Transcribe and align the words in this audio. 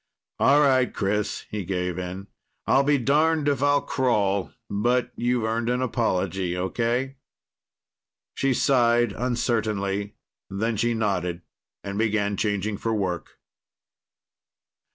"All 0.39 0.61
right, 0.61 0.91
Chris," 0.91 1.45
he 1.51 1.63
gave 1.63 1.99
in. 1.99 2.25
"I'll 2.65 2.81
be 2.83 2.97
darned 2.97 3.47
if 3.47 3.61
I'll 3.61 3.83
crawl, 3.83 4.51
but 4.67 5.11
you've 5.15 5.43
earned 5.43 5.69
an 5.69 5.83
apology. 5.83 6.57
Okay?" 6.57 7.17
She 8.33 8.51
sighed 8.51 9.11
uncertainly. 9.11 10.15
Then 10.49 10.75
she 10.75 10.95
nodded 10.95 11.43
and 11.83 11.99
began 11.99 12.35
changing 12.35 12.77
for 12.79 12.95
work. 12.95 13.37